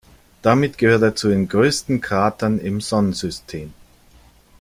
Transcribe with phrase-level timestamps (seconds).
[0.41, 3.71] Damit gehört er zu den größten Kratern im Sonnensystem.